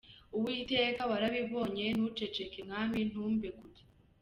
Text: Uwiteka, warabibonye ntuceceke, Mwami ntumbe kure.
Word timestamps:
Uwiteka, 0.35 1.01
warabibonye 1.11 1.85
ntuceceke, 1.97 2.59
Mwami 2.67 2.99
ntumbe 3.09 3.47
kure. 3.57 3.81